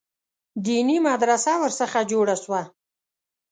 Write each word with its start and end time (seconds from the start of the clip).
دیني 0.65 0.97
مدرسه 1.07 1.53
ورڅخه 1.61 2.01
جوړه 2.11 2.35
سوه. 2.43 2.61